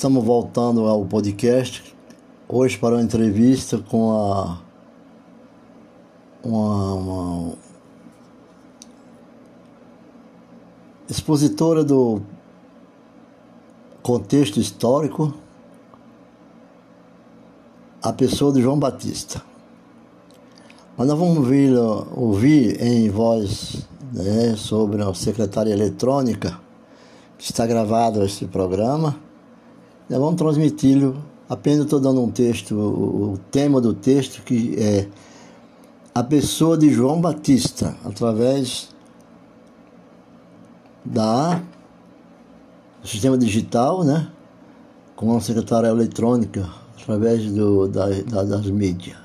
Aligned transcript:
Estamos 0.00 0.24
voltando 0.24 0.86
ao 0.86 1.04
podcast 1.04 1.94
hoje 2.48 2.78
para 2.78 2.94
uma 2.94 3.02
entrevista 3.02 3.76
com 3.76 4.10
a 4.12 4.58
uma, 6.42 6.94
uma 6.94 7.52
expositora 11.06 11.84
do 11.84 12.22
contexto 14.02 14.58
histórico, 14.58 15.34
a 18.02 18.10
pessoa 18.10 18.54
de 18.54 18.62
João 18.62 18.78
Batista. 18.78 19.42
Mas 20.96 21.08
nós 21.08 21.18
vamos 21.18 21.36
ouvir, 21.36 21.76
ouvir 22.16 22.82
em 22.82 23.10
voz 23.10 23.86
né, 24.14 24.56
sobre 24.56 25.02
a 25.02 25.12
secretária 25.12 25.70
eletrônica, 25.70 26.58
que 27.36 27.44
está 27.44 27.66
gravado 27.66 28.24
esse 28.24 28.46
programa. 28.46 29.28
Vamos 30.18 30.34
transmiti-lo, 30.34 31.22
apenas 31.48 31.84
estou 31.84 32.00
dando 32.00 32.20
um 32.20 32.30
texto, 32.30 32.74
o, 32.74 33.32
o 33.32 33.38
tema 33.50 33.80
do 33.80 33.94
texto 33.94 34.42
que 34.42 34.74
é 34.76 35.08
a 36.12 36.22
pessoa 36.24 36.76
de 36.76 36.90
João 36.90 37.20
Batista, 37.20 37.96
através 38.04 38.88
da 41.04 41.62
do 43.00 43.08
sistema 43.08 43.38
digital, 43.38 44.04
né? 44.04 44.30
Com 45.14 45.36
a 45.36 45.40
secretária 45.40 45.88
eletrônica, 45.88 46.68
através 47.00 47.50
do, 47.52 47.88
da, 47.88 48.08
da, 48.08 48.42
das 48.42 48.66
mídias. 48.66 49.16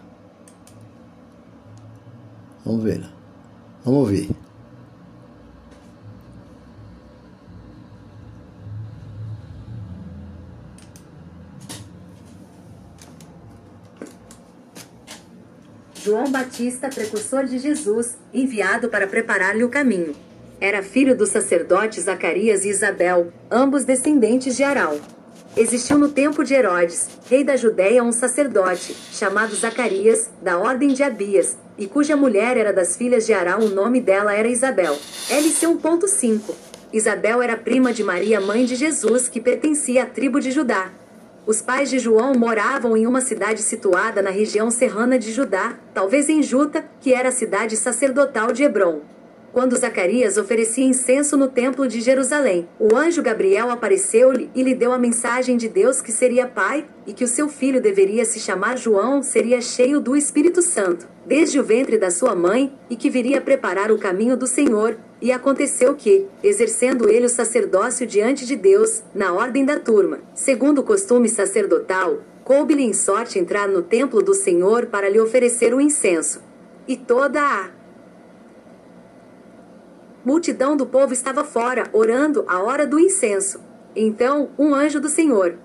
Vamos 2.63 2.83
ver. 2.83 3.03
Vamos 3.83 3.99
ouvir. 4.01 4.44
João 16.15 16.31
Batista, 16.31 16.87
precursor 16.87 17.43
de 17.43 17.59
Jesus, 17.59 18.17
enviado 18.33 18.87
para 18.87 19.05
preparar-lhe 19.05 19.65
o 19.65 19.69
caminho. 19.69 20.15
Era 20.61 20.81
filho 20.81 21.13
do 21.13 21.25
sacerdote 21.25 21.99
Zacarias 21.99 22.63
e 22.63 22.69
Isabel, 22.69 23.33
ambos 23.51 23.83
descendentes 23.83 24.55
de 24.55 24.63
Arão. 24.63 24.97
Existiu 25.57 25.97
no 25.97 26.07
tempo 26.07 26.41
de 26.41 26.53
Herodes, 26.53 27.09
rei 27.29 27.43
da 27.43 27.57
Judéia, 27.57 28.01
um 28.01 28.13
sacerdote, 28.13 28.95
chamado 29.11 29.53
Zacarias, 29.57 30.29
da 30.41 30.57
ordem 30.57 30.93
de 30.93 31.03
Abias, 31.03 31.57
e 31.77 31.85
cuja 31.85 32.15
mulher 32.15 32.55
era 32.55 32.71
das 32.71 32.95
filhas 32.95 33.25
de 33.25 33.33
Arão, 33.33 33.65
o 33.65 33.69
nome 33.69 33.99
dela 33.99 34.33
era 34.33 34.47
Isabel. 34.47 34.97
LC 35.29 35.67
1.5 35.67 36.39
Isabel 36.93 37.41
era 37.41 37.57
prima 37.57 37.91
de 37.91 38.05
Maria, 38.05 38.39
mãe 38.39 38.63
de 38.63 38.77
Jesus, 38.77 39.27
que 39.27 39.41
pertencia 39.41 40.03
à 40.03 40.05
tribo 40.05 40.39
de 40.39 40.49
Judá. 40.49 40.89
Os 41.47 41.61
pais 41.61 41.91
de 41.91 41.99
João 41.99 42.33
moravam 42.33 42.97
em 42.97 43.05
uma 43.05 43.21
cidade 43.21 43.61
situada 43.61 44.19
na 44.19 44.31
região 44.31 44.71
serrana 44.71 45.19
de 45.19 45.31
Judá, 45.31 45.77
talvez 45.93 46.27
em 46.27 46.41
Juta, 46.41 46.83
que 46.99 47.13
era 47.13 47.29
a 47.29 47.31
cidade 47.31 47.77
sacerdotal 47.77 48.51
de 48.51 48.63
Hebron. 48.63 49.01
Quando 49.53 49.77
Zacarias 49.77 50.37
oferecia 50.37 50.83
incenso 50.83 51.37
no 51.37 51.47
templo 51.47 51.87
de 51.87 52.01
Jerusalém, 52.01 52.67
o 52.79 52.95
anjo 52.95 53.21
Gabriel 53.21 53.69
apareceu-lhe 53.69 54.49
e 54.55 54.63
lhe 54.63 54.73
deu 54.73 54.91
a 54.91 54.97
mensagem 54.97 55.55
de 55.55 55.69
Deus 55.69 56.01
que 56.01 56.11
seria 56.11 56.47
pai 56.47 56.83
e 57.05 57.13
que 57.13 57.23
o 57.23 57.27
seu 57.27 57.47
filho 57.47 57.79
deveria 57.79 58.25
se 58.25 58.39
chamar 58.39 58.77
João, 58.77 59.21
seria 59.21 59.61
cheio 59.61 60.01
do 60.01 60.15
Espírito 60.15 60.63
Santo, 60.63 61.07
desde 61.25 61.59
o 61.59 61.63
ventre 61.63 61.97
da 61.97 62.09
sua 62.09 62.35
mãe, 62.35 62.73
e 62.89 62.95
que 62.95 63.09
viria 63.09 63.39
preparar 63.39 63.91
o 63.91 63.99
caminho 63.99 64.35
do 64.35 64.47
Senhor. 64.47 64.97
E 65.21 65.31
aconteceu 65.31 65.95
que, 65.95 66.27
exercendo 66.43 67.09
ele 67.09 67.25
o 67.25 67.29
sacerdócio 67.29 68.05
diante 68.05 68.45
de 68.45 68.55
Deus, 68.55 69.01
na 69.13 69.33
ordem 69.33 69.63
da 69.63 69.79
turma, 69.79 70.19
segundo 70.33 70.79
o 70.79 70.83
costume 70.83 71.29
sacerdotal, 71.29 72.19
coube-lhe 72.43 72.83
em 72.83 72.93
sorte 72.93 73.39
entrar 73.39 73.67
no 73.67 73.81
templo 73.81 74.21
do 74.21 74.33
Senhor 74.33 74.87
para 74.87 75.09
lhe 75.09 75.19
oferecer 75.19 75.73
o 75.73 75.81
incenso. 75.81 76.43
E 76.87 76.97
toda 76.97 77.41
a 77.41 77.71
multidão 80.23 80.75
do 80.75 80.85
povo 80.85 81.13
estava 81.13 81.43
fora, 81.43 81.89
orando 81.93 82.43
à 82.47 82.61
hora 82.61 82.85
do 82.85 82.99
incenso. 82.99 83.59
Então, 83.95 84.49
um 84.59 84.75
anjo 84.75 84.99
do 84.99 85.07
Senhor 85.07 85.57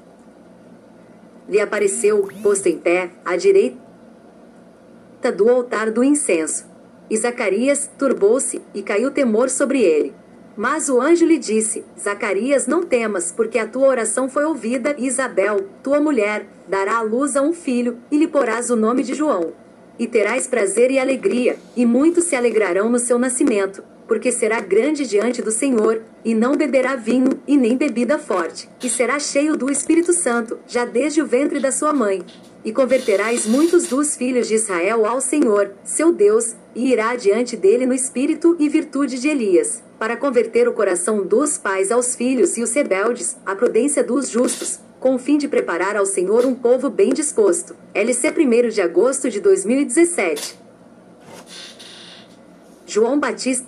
lhe 1.49 1.61
apareceu, 1.61 2.29
posto 2.43 2.69
em 2.69 2.79
pé, 2.79 3.11
à 3.25 3.37
direita 3.37 3.81
do 5.37 5.49
altar 5.51 5.91
do 5.91 6.05
incenso. 6.05 6.70
E 7.11 7.17
Zacarias 7.17 7.91
turbou-se, 7.99 8.63
e 8.73 8.83
caiu 8.83 9.11
temor 9.11 9.51
sobre 9.51 9.83
ele. 9.83 10.15
Mas 10.57 10.89
o 10.89 11.01
anjo 11.01 11.27
lhe 11.27 11.39
disse: 11.39 11.85
Zacarias, 11.99 12.67
não 12.67 12.83
temas, 12.85 13.33
porque 13.33 13.59
a 13.59 13.67
tua 13.67 13.89
oração 13.89 14.29
foi 14.29 14.45
ouvida, 14.45 14.95
e 14.97 15.07
Isabel, 15.07 15.67
tua 15.83 16.01
mulher, 16.01 16.47
dará 16.69 16.99
à 16.99 17.03
luz 17.03 17.37
a 17.37 17.43
um 17.43 17.53
filho, 17.53 17.99
e 18.11 18.17
lhe 18.17 18.29
porás 18.29 18.71
o 18.71 18.77
nome 18.77 19.03
de 19.03 19.15
João. 19.15 19.53
E 19.99 20.07
terás 20.07 20.47
prazer 20.47 20.91
e 20.91 20.99
alegria, 20.99 21.57
e 21.77 21.85
muitos 21.85 22.25
se 22.25 22.37
alegrarão 22.37 22.89
no 22.89 22.99
seu 22.99 23.19
nascimento, 23.19 23.83
porque 24.07 24.33
será 24.33 24.61
grande 24.61 25.07
diante 25.07 25.41
do 25.41 25.51
Senhor, 25.51 26.03
e 26.25 26.35
não 26.35 26.57
beberá 26.57 26.97
vinho 26.97 27.41
e 27.47 27.57
nem 27.57 27.77
bebida 27.77 28.19
forte, 28.19 28.69
e 28.83 28.89
será 28.89 29.19
cheio 29.19 29.57
do 29.57 29.71
Espírito 29.71 30.13
Santo, 30.13 30.59
já 30.67 30.85
desde 30.85 31.23
o 31.23 31.27
ventre 31.27 31.61
da 31.61 31.73
sua 31.73 31.93
mãe. 31.93 32.23
E 32.65 32.73
converterás 32.73 33.47
muitos 33.47 33.87
dos 33.87 34.17
filhos 34.17 34.47
de 34.47 34.55
Israel 34.55 35.07
ao 35.07 35.21
Senhor, 35.21 35.73
seu 35.83 36.13
Deus, 36.13 36.55
e 36.75 36.93
irá 36.93 37.17
diante 37.17 37.57
dele 37.57 37.87
no 37.87 37.95
espírito 37.95 38.55
e 38.59 38.69
virtude 38.69 39.19
de 39.19 39.29
Elias, 39.29 39.83
para 39.99 40.17
converter 40.17 40.69
o 40.69 40.73
coração 40.73 41.27
dos 41.27 41.57
pais 41.57 41.91
aos 41.91 42.15
filhos 42.15 42.57
e 42.59 42.63
os 42.63 42.73
rebeldes, 42.73 43.37
a 43.47 43.55
prudência 43.57 44.05
dos 44.05 44.29
justos, 44.29 44.79
com 45.01 45.15
o 45.15 45.19
fim 45.19 45.39
de 45.39 45.49
preparar 45.49 45.97
ao 45.97 46.05
Senhor 46.05 46.45
um 46.45 46.55
povo 46.55 46.91
bem 46.91 47.11
disposto. 47.15 47.75
LC 47.95 48.29
1 48.29 48.69
de 48.69 48.83
agosto 48.83 49.31
de 49.31 49.41
2017. 49.41 50.59
João 52.87 53.19
Batista 53.19 53.67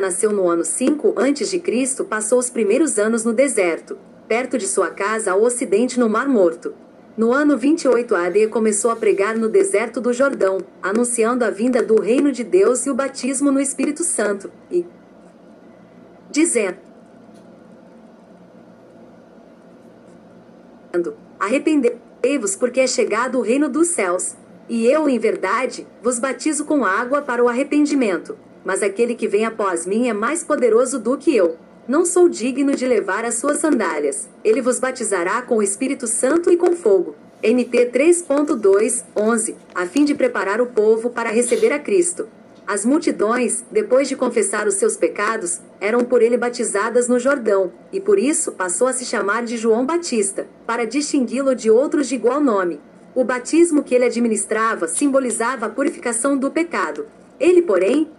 nasceu 0.00 0.32
no 0.32 0.48
ano 0.48 0.64
5 0.64 1.14
a.C., 1.18 2.04
passou 2.04 2.38
os 2.38 2.48
primeiros 2.48 2.98
anos 2.98 3.24
no 3.24 3.34
deserto, 3.34 3.98
perto 4.26 4.56
de 4.56 4.66
sua 4.66 4.90
casa 4.90 5.32
ao 5.32 5.42
ocidente 5.42 6.00
no 6.00 6.08
Mar 6.08 6.28
Morto. 6.28 6.72
No 7.18 7.32
ano 7.32 7.58
28 7.58 8.14
AD 8.14 8.46
começou 8.46 8.92
a 8.92 8.96
pregar 8.96 9.36
no 9.36 9.48
deserto 9.48 10.00
do 10.00 10.12
Jordão, 10.12 10.58
anunciando 10.80 11.44
a 11.44 11.50
vinda 11.50 11.82
do 11.82 12.00
reino 12.00 12.30
de 12.30 12.44
Deus 12.44 12.86
e 12.86 12.90
o 12.90 12.94
batismo 12.94 13.50
no 13.50 13.58
Espírito 13.58 14.04
Santo, 14.04 14.52
e 14.70 14.86
dizendo: 16.30 16.78
Arrependei-vos, 21.40 22.54
porque 22.54 22.78
é 22.78 22.86
chegado 22.86 23.38
o 23.38 23.42
reino 23.42 23.68
dos 23.68 23.88
céus. 23.88 24.36
E 24.68 24.86
eu, 24.86 25.08
em 25.08 25.18
verdade, 25.18 25.88
vos 26.00 26.20
batizo 26.20 26.64
com 26.64 26.84
água 26.84 27.20
para 27.20 27.42
o 27.42 27.48
arrependimento. 27.48 28.38
Mas 28.64 28.80
aquele 28.80 29.16
que 29.16 29.26
vem 29.26 29.44
após 29.44 29.84
mim 29.84 30.08
é 30.08 30.12
mais 30.12 30.44
poderoso 30.44 31.00
do 31.00 31.18
que 31.18 31.34
eu 31.34 31.58
não 31.88 32.04
sou 32.04 32.28
digno 32.28 32.76
de 32.76 32.86
levar 32.86 33.24
as 33.24 33.36
suas 33.36 33.58
sandálias. 33.58 34.28
Ele 34.44 34.60
vos 34.60 34.78
batizará 34.78 35.40
com 35.40 35.56
o 35.56 35.62
Espírito 35.62 36.06
Santo 36.06 36.50
e 36.50 36.56
com 36.56 36.76
fogo. 36.76 37.16
NT 37.42 37.90
3.2, 37.92 39.04
11, 39.16 39.56
a 39.74 39.86
fim 39.86 40.04
de 40.04 40.14
preparar 40.14 40.60
o 40.60 40.66
povo 40.66 41.08
para 41.08 41.30
receber 41.30 41.72
a 41.72 41.78
Cristo. 41.78 42.28
As 42.66 42.84
multidões, 42.84 43.64
depois 43.70 44.06
de 44.06 44.16
confessar 44.16 44.66
os 44.66 44.74
seus 44.74 44.94
pecados, 44.94 45.60
eram 45.80 46.04
por 46.04 46.20
ele 46.20 46.36
batizadas 46.36 47.08
no 47.08 47.18
Jordão, 47.18 47.72
e 47.90 47.98
por 47.98 48.18
isso 48.18 48.52
passou 48.52 48.86
a 48.86 48.92
se 48.92 49.06
chamar 49.06 49.44
de 49.44 49.56
João 49.56 49.86
Batista, 49.86 50.46
para 50.66 50.84
distingui-lo 50.84 51.54
de 51.54 51.70
outros 51.70 52.08
de 52.08 52.16
igual 52.16 52.38
nome. 52.38 52.78
O 53.14 53.24
batismo 53.24 53.82
que 53.82 53.94
ele 53.94 54.04
administrava 54.04 54.86
simbolizava 54.86 55.64
a 55.64 55.70
purificação 55.70 56.36
do 56.36 56.50
pecado. 56.50 57.06
Ele, 57.40 57.62
porém, 57.62 58.10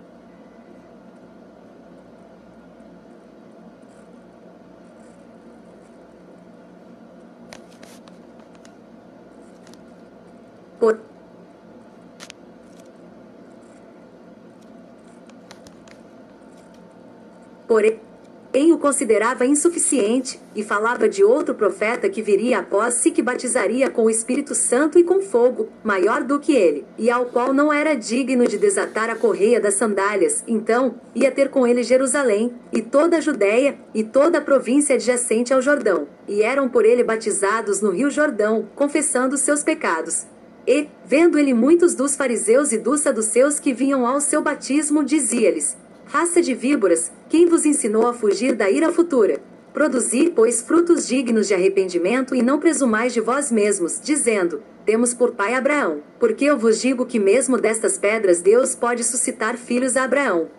Porém, 17.70 18.74
o 18.74 18.80
considerava 18.80 19.46
insuficiente, 19.46 20.42
e 20.56 20.64
falava 20.64 21.08
de 21.08 21.24
outro 21.24 21.54
profeta 21.54 22.10
que 22.10 22.20
viria 22.20 22.58
após 22.58 22.96
si 22.96 23.12
que 23.12 23.22
batizaria 23.22 23.92
com 23.92 24.06
o 24.06 24.10
Espírito 24.10 24.56
Santo 24.56 24.98
e 24.98 25.04
com 25.04 25.22
fogo, 25.22 25.70
maior 25.84 26.24
do 26.24 26.40
que 26.40 26.52
ele, 26.52 26.84
e 26.98 27.12
ao 27.12 27.28
qual 27.28 27.54
não 27.54 27.72
era 27.72 27.94
digno 27.94 28.48
de 28.48 28.58
desatar 28.58 29.08
a 29.08 29.16
correia 29.16 29.62
das 29.62 29.76
sandálias. 29.76 30.44
Então, 30.48 30.96
ia 31.14 31.30
ter 31.30 31.50
com 31.50 31.68
ele 31.68 31.84
Jerusalém, 31.84 32.52
e 32.74 32.82
toda 32.82 33.18
a 33.18 33.22
Judéia, 33.22 33.78
e 33.94 34.04
toda 34.04 34.40
a 34.40 34.42
província 34.42 34.96
adjacente 34.96 35.54
ao 35.54 35.62
Jordão, 35.62 36.08
e 36.28 36.42
eram 36.42 36.68
por 36.68 36.86
ele 36.86 37.04
batizados 37.04 37.82
no 37.82 37.92
rio 37.92 38.10
Jordão, 38.10 38.68
confessando 38.74 39.38
seus 39.38 39.62
pecados. 39.62 40.26
E, 40.66 40.88
vendo 41.06 41.38
ele 41.38 41.54
muitos 41.54 41.94
dos 41.94 42.16
fariseus 42.16 42.72
e 42.72 42.80
dos 42.80 43.02
saduceus 43.02 43.60
que 43.60 43.74
vinham 43.74 44.08
ao 44.08 44.20
seu 44.20 44.42
batismo, 44.42 45.04
dizia-lhes: 45.04 45.78
Raça 46.12 46.42
de 46.42 46.56
víboras, 46.56 47.12
quem 47.30 47.46
vos 47.46 47.68
ensinou 47.68 48.08
a 48.08 48.14
fugir 48.14 48.56
da 48.56 48.68
ira 48.68 48.92
futura? 48.92 49.40
Produzi, 49.72 50.34
pois, 50.36 50.60
frutos 50.60 51.08
dignos 51.08 51.48
de 51.48 51.54
arrependimento 51.54 52.34
e 52.34 52.42
não 52.42 52.58
presumais 52.58 53.14
de 53.14 53.22
vós 53.22 53.52
mesmos, 53.52 54.02
dizendo: 54.04 54.64
Temos 54.84 55.14
por 55.14 55.34
pai 55.34 55.54
Abraão. 55.54 56.02
Porque 56.20 56.46
eu 56.46 56.58
vos 56.58 56.82
digo 56.82 57.06
que 57.06 57.20
mesmo 57.20 57.60
destas 57.60 58.00
pedras 58.00 58.42
Deus 58.42 58.74
pode 58.74 59.04
suscitar 59.04 59.56
filhos 59.56 59.96
a 59.96 60.04
Abraão. 60.06 60.50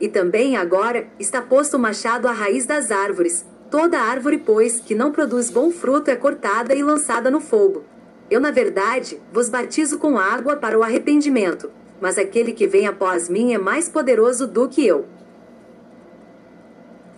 E 0.00 0.08
também 0.08 0.56
agora 0.56 1.06
está 1.20 1.40
posto 1.40 1.76
o 1.76 1.80
machado 1.80 2.26
à 2.26 2.32
raiz 2.32 2.66
das 2.66 2.90
árvores. 2.90 3.46
Toda 3.70 4.00
árvore, 4.00 4.38
pois, 4.38 4.80
que 4.80 4.96
não 4.96 5.12
produz 5.12 5.50
bom 5.50 5.70
fruto 5.70 6.10
é 6.10 6.16
cortada 6.16 6.74
e 6.74 6.82
lançada 6.82 7.30
no 7.30 7.40
fogo. 7.40 7.84
Eu, 8.28 8.40
na 8.40 8.50
verdade, 8.50 9.22
vos 9.32 9.48
batizo 9.48 10.00
com 10.00 10.18
água 10.18 10.56
para 10.56 10.76
o 10.76 10.82
arrependimento, 10.82 11.70
mas 12.00 12.18
aquele 12.18 12.52
que 12.52 12.66
vem 12.66 12.86
após 12.86 13.28
mim 13.28 13.52
é 13.52 13.58
mais 13.58 13.88
poderoso 13.88 14.46
do 14.46 14.68
que 14.68 14.86
eu. 14.86 15.06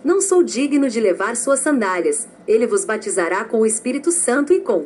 Não 0.03 0.21
sou 0.21 0.41
digno 0.43 0.89
de 0.89 0.99
levar 0.99 1.35
suas 1.35 1.59
sandálias. 1.59 2.27
Ele 2.47 2.65
vos 2.65 2.85
batizará 2.85 3.43
com 3.43 3.59
o 3.59 3.65
Espírito 3.65 4.11
Santo 4.11 4.53
e 4.53 4.61
com 4.61 4.85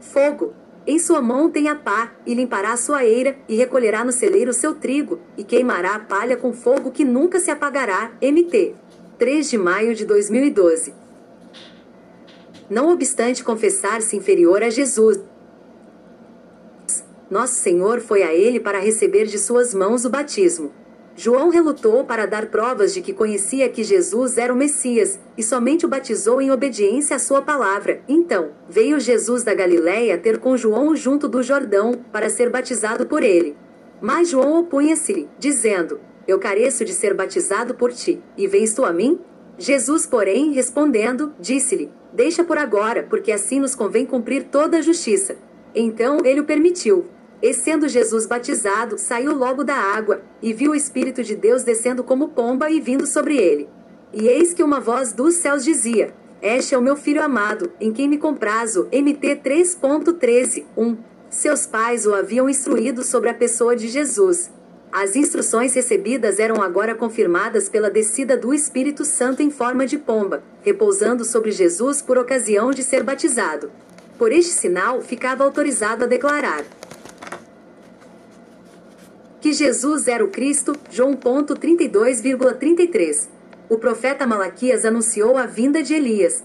fogo. 0.00 0.52
Em 0.84 0.98
sua 0.98 1.22
mão 1.22 1.48
tem 1.48 1.68
a 1.68 1.76
pá, 1.76 2.12
e 2.26 2.34
limpará 2.34 2.72
a 2.72 2.76
sua 2.76 3.04
eira, 3.04 3.36
e 3.48 3.54
recolherá 3.54 4.04
no 4.04 4.10
celeiro 4.10 4.50
o 4.50 4.54
seu 4.54 4.74
trigo, 4.74 5.20
e 5.38 5.44
queimará 5.44 5.94
a 5.94 6.00
palha 6.00 6.36
com 6.36 6.52
fogo 6.52 6.90
que 6.90 7.04
nunca 7.04 7.38
se 7.38 7.52
apagará. 7.52 8.10
MT. 8.20 8.74
3 9.16 9.48
de 9.48 9.56
maio 9.56 9.94
de 9.94 10.04
2012. 10.04 10.92
Não 12.68 12.90
obstante 12.90 13.44
confessar-se 13.44 14.16
inferior 14.16 14.62
a 14.64 14.70
Jesus, 14.70 15.20
nosso 17.32 17.54
Senhor 17.54 18.00
foi 18.00 18.22
a 18.22 18.34
ele 18.34 18.60
para 18.60 18.78
receber 18.78 19.24
de 19.24 19.38
suas 19.38 19.72
mãos 19.72 20.04
o 20.04 20.10
batismo. 20.10 20.70
João 21.16 21.48
relutou 21.48 22.04
para 22.04 22.26
dar 22.26 22.46
provas 22.46 22.92
de 22.92 23.00
que 23.00 23.14
conhecia 23.14 23.70
que 23.70 23.82
Jesus 23.82 24.36
era 24.36 24.52
o 24.52 24.56
Messias, 24.56 25.18
e 25.36 25.42
somente 25.42 25.86
o 25.86 25.88
batizou 25.88 26.42
em 26.42 26.50
obediência 26.50 27.16
à 27.16 27.18
sua 27.18 27.40
palavra. 27.40 28.02
Então, 28.06 28.50
veio 28.68 29.00
Jesus 29.00 29.42
da 29.42 29.54
Galiléia 29.54 30.18
ter 30.18 30.38
com 30.38 30.58
João 30.58 30.94
junto 30.94 31.26
do 31.26 31.42
Jordão, 31.42 31.94
para 32.12 32.28
ser 32.28 32.50
batizado 32.50 33.06
por 33.06 33.22
ele. 33.22 33.56
Mas 33.98 34.28
João 34.28 34.60
opunha-se-lhe, 34.60 35.26
dizendo: 35.38 36.00
Eu 36.28 36.38
careço 36.38 36.84
de 36.84 36.92
ser 36.92 37.14
batizado 37.14 37.74
por 37.74 37.92
ti, 37.92 38.22
e 38.36 38.46
vens 38.46 38.74
tu 38.74 38.84
a 38.84 38.92
mim? 38.92 39.18
Jesus, 39.56 40.04
porém, 40.06 40.52
respondendo, 40.52 41.32
disse-lhe: 41.40 41.90
Deixa 42.12 42.44
por 42.44 42.58
agora, 42.58 43.06
porque 43.08 43.32
assim 43.32 43.58
nos 43.58 43.74
convém 43.74 44.04
cumprir 44.04 44.44
toda 44.44 44.76
a 44.78 44.82
justiça. 44.82 45.36
Então 45.74 46.18
ele 46.24 46.40
o 46.40 46.44
permitiu. 46.44 47.06
E 47.42 47.52
sendo 47.52 47.88
Jesus 47.88 48.24
batizado, 48.24 48.96
saiu 48.96 49.34
logo 49.34 49.64
da 49.64 49.74
água, 49.74 50.22
e 50.40 50.52
viu 50.52 50.70
o 50.70 50.76
Espírito 50.76 51.24
de 51.24 51.34
Deus 51.34 51.64
descendo 51.64 52.04
como 52.04 52.28
pomba 52.28 52.70
e 52.70 52.80
vindo 52.80 53.04
sobre 53.04 53.36
ele. 53.36 53.68
E 54.12 54.28
eis 54.28 54.54
que 54.54 54.62
uma 54.62 54.78
voz 54.78 55.12
dos 55.12 55.34
céus 55.34 55.64
dizia: 55.64 56.14
Este 56.40 56.74
é 56.74 56.78
o 56.78 56.82
meu 56.82 56.94
filho 56.94 57.22
amado, 57.22 57.72
em 57.80 57.92
quem 57.92 58.08
me 58.08 58.16
comprazo. 58.16 58.88
MT 58.92 59.40
3.13, 59.44 60.64
1. 60.76 60.96
Seus 61.28 61.66
pais 61.66 62.06
o 62.06 62.14
haviam 62.14 62.48
instruído 62.48 63.02
sobre 63.02 63.30
a 63.30 63.34
pessoa 63.34 63.74
de 63.74 63.88
Jesus. 63.88 64.50
As 64.92 65.16
instruções 65.16 65.74
recebidas 65.74 66.38
eram 66.38 66.62
agora 66.62 66.94
confirmadas 66.94 67.66
pela 67.66 67.90
descida 67.90 68.36
do 68.36 68.52
Espírito 68.52 69.06
Santo 69.06 69.42
em 69.42 69.50
forma 69.50 69.86
de 69.86 69.96
pomba, 69.96 70.42
repousando 70.62 71.24
sobre 71.24 71.50
Jesus 71.50 72.02
por 72.02 72.18
ocasião 72.18 72.70
de 72.70 72.82
ser 72.82 73.02
batizado. 73.02 73.72
Por 74.18 74.30
este 74.30 74.52
sinal, 74.52 75.00
ficava 75.00 75.42
autorizado 75.42 76.04
a 76.04 76.06
declarar: 76.06 76.62
que 79.42 79.52
Jesus 79.52 80.06
era 80.06 80.24
o 80.24 80.28
Cristo, 80.28 80.76
João 80.88 81.14
32,33. 81.56 83.28
O 83.68 83.76
profeta 83.76 84.24
Malaquias 84.24 84.84
anunciou 84.84 85.36
a 85.36 85.46
vinda 85.46 85.82
de 85.82 85.94
Elias. 85.94 86.44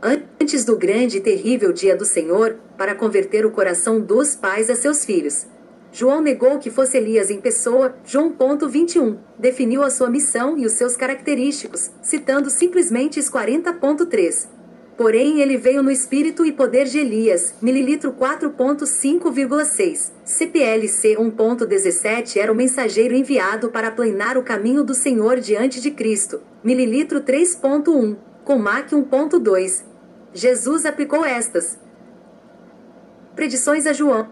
Antes 0.00 0.64
do 0.64 0.76
grande 0.76 1.16
e 1.16 1.20
terrível 1.20 1.72
dia 1.72 1.96
do 1.96 2.04
Senhor, 2.04 2.58
para 2.78 2.94
converter 2.94 3.44
o 3.44 3.50
coração 3.50 4.00
dos 4.00 4.36
pais 4.36 4.70
a 4.70 4.76
seus 4.76 5.04
filhos. 5.04 5.48
João 5.90 6.20
negou 6.20 6.60
que 6.60 6.70
fosse 6.70 6.96
Elias 6.96 7.28
em 7.28 7.40
pessoa, 7.40 7.96
João 8.04 8.32
21. 8.68 9.18
Definiu 9.36 9.82
a 9.82 9.90
sua 9.90 10.08
missão 10.08 10.56
e 10.56 10.64
os 10.64 10.72
seus 10.72 10.96
característicos, 10.96 11.90
citando 12.02 12.50
simplesmente 12.50 13.18
40.3. 13.28 14.46
Porém, 14.96 15.40
ele 15.40 15.56
veio 15.56 15.82
no 15.82 15.90
espírito 15.90 16.44
e 16.44 16.52
poder 16.52 16.84
de 16.84 16.98
Elias, 16.98 17.54
mililitro 17.62 18.12
4.5,6. 18.12 20.12
CPLC 20.22 21.16
1.17 21.16 22.36
era 22.36 22.52
o 22.52 22.54
mensageiro 22.54 23.14
enviado 23.14 23.70
para 23.70 23.88
aplanar 23.88 24.36
o 24.36 24.42
caminho 24.42 24.84
do 24.84 24.94
Senhor 24.94 25.40
diante 25.40 25.80
de 25.80 25.90
Cristo, 25.90 26.42
mililitro 26.62 27.22
3.1, 27.22 28.16
com 28.44 28.58
MAC 28.58 28.90
1.2. 28.90 29.82
Jesus 30.34 30.84
aplicou 30.84 31.24
estas 31.24 31.78
predições 33.34 33.86
a 33.86 33.94
João. 33.94 34.28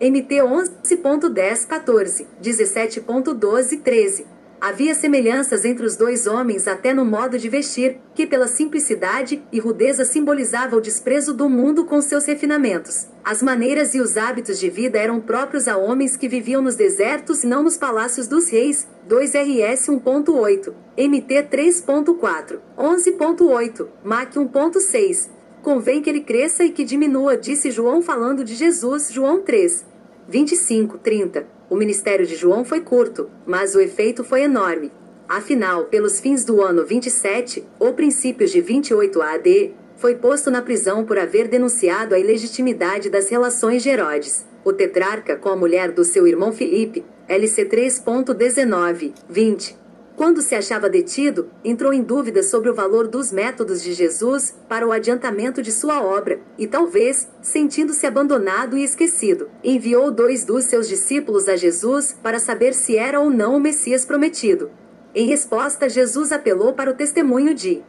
MT 0.00 0.36
11.10 0.36 1.66
14, 1.66 2.26
17.12 2.42 3.82
13 3.82 4.37
Havia 4.60 4.92
semelhanças 4.92 5.64
entre 5.64 5.86
os 5.86 5.94
dois 5.94 6.26
homens 6.26 6.66
até 6.66 6.92
no 6.92 7.04
modo 7.04 7.38
de 7.38 7.48
vestir, 7.48 8.00
que 8.12 8.26
pela 8.26 8.48
simplicidade 8.48 9.40
e 9.52 9.60
rudeza 9.60 10.04
simbolizava 10.04 10.74
o 10.74 10.80
desprezo 10.80 11.32
do 11.32 11.48
mundo 11.48 11.84
com 11.84 12.00
seus 12.02 12.26
refinamentos. 12.26 13.06
As 13.24 13.40
maneiras 13.40 13.94
e 13.94 14.00
os 14.00 14.16
hábitos 14.16 14.58
de 14.58 14.68
vida 14.68 14.98
eram 14.98 15.20
próprios 15.20 15.68
a 15.68 15.76
homens 15.76 16.16
que 16.16 16.28
viviam 16.28 16.60
nos 16.60 16.74
desertos 16.74 17.44
e 17.44 17.46
não 17.46 17.62
nos 17.62 17.76
palácios 17.76 18.26
dos 18.26 18.48
reis. 18.48 18.88
2RS 19.08 19.86
1.8, 20.02 20.74
MT 20.98 21.42
3.4, 21.44 22.58
11.8, 22.76 23.86
MAC 24.02 24.34
1.6. 24.34 25.30
Convém 25.62 26.02
que 26.02 26.10
ele 26.10 26.20
cresça 26.20 26.64
e 26.64 26.72
que 26.72 26.84
diminua, 26.84 27.36
disse 27.36 27.70
João 27.70 28.02
falando 28.02 28.42
de 28.42 28.56
Jesus, 28.56 29.12
João 29.12 29.40
3. 29.40 29.86
25, 30.28 30.98
30. 30.98 31.57
O 31.70 31.76
ministério 31.76 32.26
de 32.26 32.34
João 32.34 32.64
foi 32.64 32.80
curto, 32.80 33.28
mas 33.46 33.74
o 33.74 33.80
efeito 33.80 34.24
foi 34.24 34.42
enorme. 34.42 34.90
Afinal, 35.28 35.84
pelos 35.84 36.20
fins 36.20 36.44
do 36.44 36.62
ano 36.62 36.86
27, 36.86 37.62
ou 37.78 37.92
princípios 37.92 38.50
de 38.50 38.60
28 38.62 39.20
AD, 39.20 39.74
foi 39.96 40.14
posto 40.14 40.50
na 40.50 40.62
prisão 40.62 41.04
por 41.04 41.18
haver 41.18 41.48
denunciado 41.48 42.14
a 42.14 42.18
ilegitimidade 42.18 43.10
das 43.10 43.28
relações 43.28 43.82
de 43.82 43.90
Herodes, 43.90 44.46
o 44.64 44.72
tetrarca 44.72 45.36
com 45.36 45.50
a 45.50 45.56
mulher 45.56 45.92
do 45.92 46.04
seu 46.04 46.26
irmão 46.26 46.52
Filipe, 46.52 47.04
LC 47.28 47.66
3.19, 47.66 49.12
20. 49.28 49.87
Quando 50.18 50.42
se 50.42 50.56
achava 50.56 50.90
detido, 50.90 51.48
entrou 51.64 51.92
em 51.92 52.02
dúvida 52.02 52.42
sobre 52.42 52.68
o 52.68 52.74
valor 52.74 53.06
dos 53.06 53.30
métodos 53.30 53.80
de 53.80 53.92
Jesus 53.92 54.52
para 54.68 54.84
o 54.84 54.90
adiantamento 54.90 55.62
de 55.62 55.70
sua 55.70 56.02
obra, 56.02 56.40
e 56.58 56.66
talvez, 56.66 57.28
sentindo-se 57.40 58.04
abandonado 58.04 58.76
e 58.76 58.82
esquecido, 58.82 59.48
enviou 59.62 60.10
dois 60.10 60.44
dos 60.44 60.64
seus 60.64 60.88
discípulos 60.88 61.48
a 61.48 61.54
Jesus 61.54 62.18
para 62.20 62.40
saber 62.40 62.74
se 62.74 62.96
era 62.96 63.20
ou 63.20 63.30
não 63.30 63.54
o 63.54 63.60
Messias 63.60 64.04
prometido. 64.04 64.72
Em 65.14 65.24
resposta, 65.28 65.88
Jesus 65.88 66.32
apelou 66.32 66.72
para 66.72 66.90
o 66.90 66.94
testemunho 66.94 67.54
de 67.54 67.80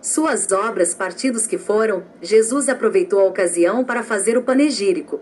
suas 0.00 0.52
obras, 0.52 0.94
partidos 0.94 1.48
que 1.48 1.58
foram, 1.58 2.04
Jesus 2.22 2.68
aproveitou 2.68 3.18
a 3.18 3.24
ocasião 3.24 3.82
para 3.82 4.04
fazer 4.04 4.38
o 4.38 4.42
panegírico 4.44 5.20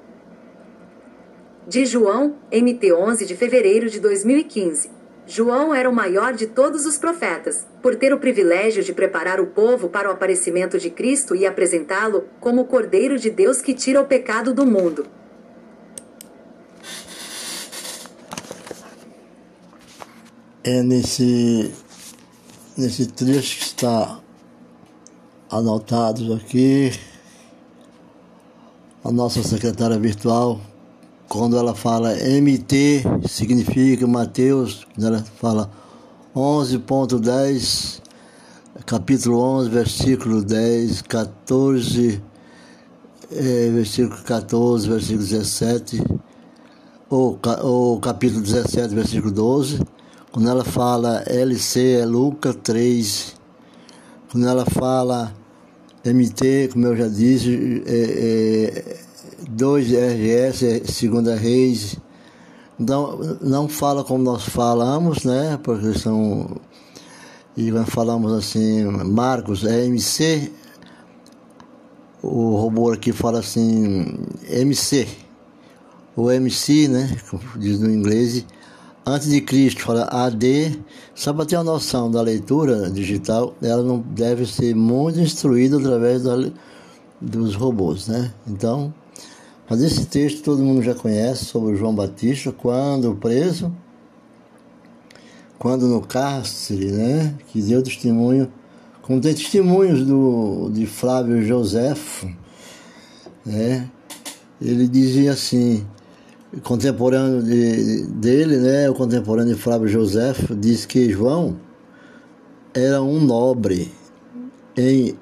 de 1.67 1.87
João, 1.87 2.37
MT 2.53 2.93
11 2.93 3.25
de 3.25 3.35
fevereiro 3.35 3.89
de 3.89 3.99
2015. 3.99 4.91
João 5.27 5.75
era 5.75 5.89
o 5.89 5.95
maior 5.95 6.35
de 6.35 6.47
todos 6.47 6.85
os 6.85 6.99
profetas, 6.99 7.67
por 7.83 7.97
ter 7.97 8.13
o 8.13 8.19
privilégio 8.19 8.85
de 8.85 8.93
preparar 8.93 9.41
o 9.41 9.47
povo 9.47 9.89
para 9.89 10.11
o 10.11 10.13
aparecimento 10.13 10.79
de 10.79 10.91
Cristo 10.91 11.35
e 11.35 11.47
apresentá-lo 11.47 12.25
como 12.39 12.63
o 12.63 12.65
Cordeiro 12.67 13.19
de 13.19 13.31
Deus 13.31 13.63
que 13.63 13.73
tira 13.73 14.03
o 14.03 14.07
pecado 14.07 14.53
do 14.53 14.67
mundo. 14.67 15.07
É 20.63 20.83
nesse, 20.83 21.73
nesse 22.77 23.07
trecho 23.07 23.59
que 23.59 23.65
está 23.65 24.21
anotado 25.51 26.35
aqui, 26.35 26.93
a 29.03 29.11
nossa 29.11 29.43
secretária 29.43 29.99
virtual 29.99 30.61
quando 31.29 31.57
ela 31.57 31.75
fala 31.75 32.15
MT, 32.15 33.03
significa 33.29 34.07
Mateus, 34.07 34.87
quando 34.95 35.07
ela 35.07 35.25
fala 35.41 35.71
11.10, 36.35 38.01
capítulo 38.87 39.39
11, 39.39 39.71
versículo 39.71 40.43
10, 40.43 41.03
14, 41.03 42.23
é, 43.33 43.71
versículo 43.71 44.23
14, 44.23 44.89
versículo 44.89 45.25
17, 45.25 46.05
ou, 47.09 47.39
ou 47.63 48.01
capítulo 48.01 48.43
17, 48.43 48.95
versículo 48.95 49.33
12, 49.33 49.81
quando 50.33 50.49
ela 50.49 50.65
fala 50.65 51.23
LC 51.27 52.01
é 52.01 52.05
Lucas 52.05 52.57
3, 52.63 53.37
quando 54.31 54.49
ela 54.49 54.67
fala 54.67 55.35
MT, 56.05 56.71
como 56.73 56.87
eu 56.87 56.97
já 56.97 57.09
disse, 57.09 57.83
é, 57.87 59.01
é 59.01 59.04
2 59.55 59.93
RS, 59.93 60.93
Segunda 60.93 61.37
Reis 61.37 61.97
Então, 62.79 63.39
não 63.41 63.69
fala 63.69 64.03
como 64.03 64.23
nós 64.23 64.43
falamos, 64.45 65.25
né? 65.25 65.59
Porque 65.63 65.97
são. 65.97 66.57
E 67.57 67.71
quando 67.71 67.87
falamos 67.87 68.33
assim, 68.33 68.85
Marcos 68.85 69.65
é 69.65 69.85
MC, 69.85 70.51
o 72.21 72.57
robô 72.57 72.91
aqui 72.91 73.13
fala 73.13 73.39
assim, 73.39 74.19
MC, 74.49 75.07
o 76.17 76.33
MC, 76.33 76.89
né? 76.89 77.17
Diz 77.57 77.79
no 77.79 77.89
inglês, 77.89 78.45
antes 79.07 79.29
de 79.29 79.41
Cristo, 79.41 79.83
fala 79.83 80.09
AD. 80.11 80.83
Só 81.15 81.33
para 81.33 81.47
ter 81.47 81.57
uma 81.57 81.63
noção 81.63 82.11
da 82.11 82.21
leitura 82.21 82.91
digital, 82.91 83.55
ela 83.63 83.85
não 83.85 84.01
deve 84.01 84.47
ser 84.47 84.75
muito 84.75 85.21
instruída 85.21 85.77
através 85.77 86.25
da, 86.25 86.51
dos 87.21 87.55
robôs, 87.55 88.09
né? 88.09 88.33
Então, 88.49 88.93
mas 89.69 89.83
esse 89.83 90.07
texto 90.07 90.43
todo 90.43 90.63
mundo 90.63 90.83
já 90.83 90.95
conhece 90.95 91.47
sobre 91.47 91.77
João 91.77 91.95
Batista, 91.95 92.53
quando 92.53 93.15
preso, 93.15 93.73
quando 95.59 95.87
no 95.87 96.03
cárcere, 96.03 96.93
né? 96.93 97.35
Que 97.49 97.63
deu 97.63 97.83
testemunho, 97.83 98.53
como 99.01 99.21
tem 99.21 99.35
testemunhos 99.35 100.05
do, 100.05 100.71
de 100.71 100.87
Flávio 100.87 101.43
Joséfo, 101.43 102.31
né? 103.45 103.91
Ele 104.61 104.87
dizia 104.87 105.33
assim, 105.33 105.87
contemporâneo 106.63 107.43
de, 107.43 108.07
dele, 108.07 108.59
né? 108.59 108.91
O 108.91 108.95
contemporâneo 108.95 109.55
de 109.55 109.61
Flávio 109.61 109.89
Joséfo 109.89 110.55
diz 110.55 110.85
que 110.85 111.11
João 111.11 111.57
era 112.75 113.03
um 113.03 113.21
nobre 113.21 113.91
em 114.77 115.15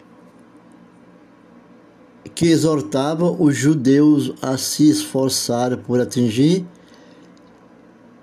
que 2.35 2.47
exortava 2.47 3.31
os 3.31 3.57
judeus 3.57 4.33
a 4.41 4.57
se 4.57 4.89
esforçar 4.89 5.77
por 5.79 6.01
atingir 6.01 6.67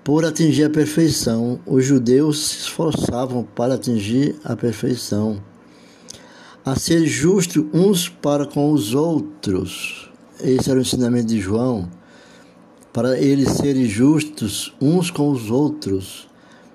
por 0.02 0.24
atingir 0.24 0.64
a 0.64 0.70
perfeição. 0.70 1.60
Os 1.66 1.84
judeus 1.84 2.48
se 2.48 2.56
esforçavam 2.62 3.44
para 3.54 3.74
atingir 3.74 4.36
a 4.42 4.56
perfeição, 4.56 5.40
a 6.64 6.74
ser 6.74 7.06
justos 7.06 7.64
uns 7.72 8.08
para 8.08 8.46
com 8.46 8.72
os 8.72 8.94
outros. 8.94 10.10
Esse 10.42 10.70
era 10.70 10.78
o 10.78 10.82
ensinamento 10.82 11.28
de 11.28 11.40
João, 11.40 11.88
para 12.92 13.20
eles 13.20 13.50
serem 13.52 13.84
justos 13.84 14.74
uns 14.80 15.10
com 15.10 15.30
os 15.30 15.50
outros, 15.50 16.28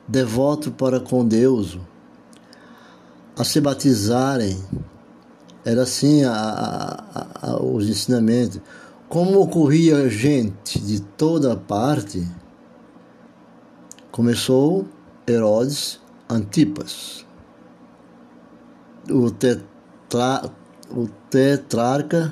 devotos 0.07 0.71
para 0.77 0.99
com 0.99 1.25
Deus, 1.25 1.77
a 3.35 3.43
se 3.43 3.59
batizarem 3.59 4.57
era 5.65 5.81
assim 5.81 6.23
a, 6.23 6.31
a, 6.31 7.49
a, 7.49 7.63
os 7.63 7.89
ensinamentos. 7.89 8.61
Como 9.09 9.41
ocorria 9.41 10.07
gente 10.07 10.79
de 10.79 11.01
toda 11.01 11.55
parte, 11.55 12.25
começou 14.11 14.87
Herodes 15.27 15.99
Antipas, 16.29 17.25
o, 19.09 19.31
tetra, 19.31 20.51
o 20.89 21.07
tetrarca 21.29 22.31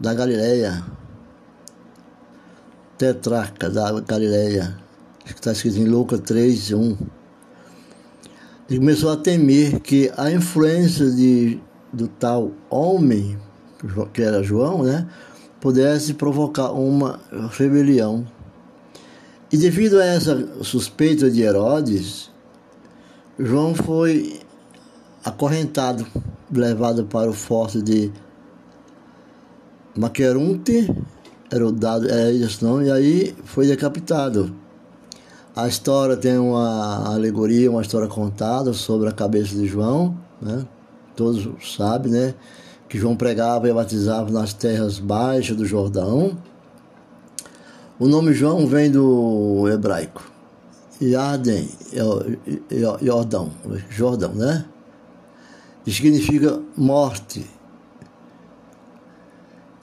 da 0.00 0.14
Galileia, 0.14 0.82
tetrarca 2.96 3.68
da 3.68 4.00
Galileia, 4.00 4.78
que 5.24 5.32
está 5.32 5.52
escrito 5.52 5.78
em 5.78 5.84
Lucas 5.84 6.20
3, 6.20 6.72
1. 6.72 6.96
Ele 8.70 8.78
começou 8.78 9.10
a 9.10 9.16
temer 9.16 9.80
que 9.80 10.10
a 10.16 10.30
influência 10.30 11.10
de 11.10 11.60
do 11.94 12.08
tal 12.08 12.52
homem, 12.68 13.38
que 14.12 14.22
era 14.22 14.42
João, 14.42 14.82
né, 14.82 15.06
pudesse 15.60 16.14
provocar 16.14 16.72
uma 16.72 17.20
rebelião. 17.50 18.26
E 19.52 19.56
devido 19.56 20.00
a 20.00 20.04
essa 20.04 20.62
suspeita 20.62 21.30
de 21.30 21.42
Herodes, 21.42 22.30
João 23.38 23.74
foi 23.74 24.40
acorrentado, 25.24 26.06
levado 26.52 27.04
para 27.06 27.30
o 27.30 27.32
forte 27.32 27.80
de 27.80 28.12
Maqueronte, 29.96 30.92
era 31.50 31.70
dado, 31.70 32.10
é 32.10 32.32
esse 32.32 32.64
nome, 32.64 32.86
e 32.86 32.90
aí 32.90 33.36
foi 33.44 33.66
decapitado. 33.66 34.54
A 35.54 35.68
história 35.68 36.16
tem 36.16 36.36
uma 36.36 37.12
alegoria, 37.14 37.70
uma 37.70 37.80
história 37.80 38.08
contada 38.08 38.72
sobre 38.72 39.08
a 39.08 39.12
cabeça 39.12 39.54
de 39.54 39.66
João, 39.66 40.18
né? 40.42 40.66
Todos 41.14 41.48
sabem, 41.76 42.12
né? 42.12 42.34
Que 42.88 42.98
João 42.98 43.16
pregava 43.16 43.68
e 43.68 43.72
batizava 43.72 44.30
nas 44.30 44.52
terras 44.52 44.98
baixas 44.98 45.56
do 45.56 45.64
Jordão. 45.64 46.36
O 47.98 48.06
nome 48.06 48.32
João 48.32 48.66
vem 48.66 48.90
do 48.90 49.68
hebraico. 49.68 50.30
Yarden, 51.00 51.68
Jordão, 53.02 53.50
Jordão, 53.90 54.32
né? 54.34 54.64
Significa 55.86 56.60
morte. 56.76 57.44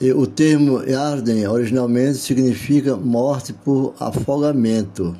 E 0.00 0.12
o 0.12 0.26
termo 0.26 0.82
Yarden 0.82 1.46
originalmente 1.46 2.18
significa 2.18 2.96
morte 2.96 3.52
por 3.52 3.94
afogamento. 4.00 5.16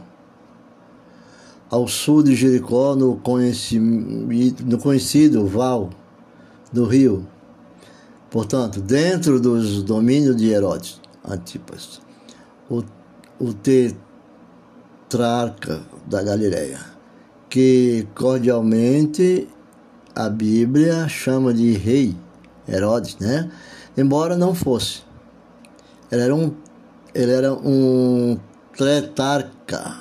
Ao 1.71 1.87
sul 1.87 2.23
de 2.23 2.35
Jericó, 2.35 2.95
no 2.97 3.17
conhecido, 3.17 3.85
no 4.67 4.79
conhecido 4.79 5.47
Val 5.47 5.91
do 6.73 6.85
rio. 6.87 7.27
Portanto, 8.31 8.81
dentro 8.81 9.39
dos 9.39 9.83
domínios 9.83 10.37
de 10.37 10.49
Herodes 10.49 11.01
Antipas, 11.29 12.01
o, 12.71 12.83
o 13.39 13.53
tetrarca 15.05 15.83
da 16.07 16.23
Galileia, 16.23 16.81
que 17.51 18.09
cordialmente 18.15 19.47
a 20.15 20.29
Bíblia 20.29 21.09
chama 21.09 21.53
de 21.53 21.73
rei 21.73 22.17
Herodes, 22.67 23.19
né? 23.19 23.51
Embora 23.97 24.37
não 24.37 24.55
fosse. 24.55 25.03
Ele 26.11 26.23
era 26.23 26.35
um, 26.35 26.55
ele 27.15 27.33
era 27.33 27.53
um 27.53 28.39
tetrarca, 28.77 29.97